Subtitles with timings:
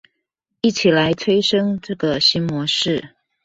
[0.61, 3.15] 一起來催生這個新模式